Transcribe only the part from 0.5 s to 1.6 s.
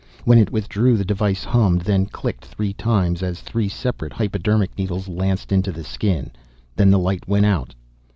withdrew the device